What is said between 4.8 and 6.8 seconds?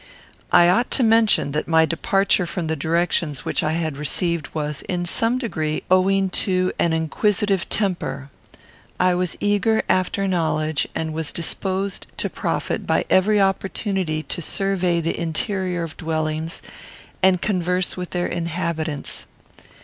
in some degree, owing to